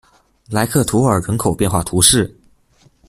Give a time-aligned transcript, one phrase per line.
[0.49, 2.35] 莱克图尔人口变化图示